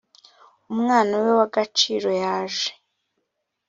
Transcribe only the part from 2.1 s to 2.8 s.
yaje